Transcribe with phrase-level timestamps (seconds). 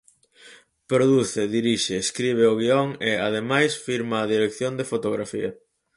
[0.91, 5.49] Produce, dirixe, escribe o guión e, ademais, firma a dirección de fotografía.